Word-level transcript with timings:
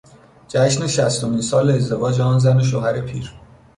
جشن 0.47 0.87
شصتمین 0.87 1.41
سال 1.41 1.71
ازدواج 1.71 2.21
آن 2.21 2.39
زن 2.39 2.57
و 2.57 2.63
شوهر 2.63 3.01
پیر 3.01 3.31